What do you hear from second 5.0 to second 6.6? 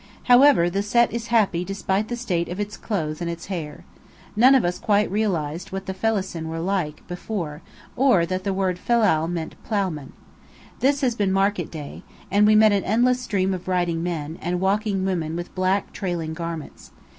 realized what the Fallahcen were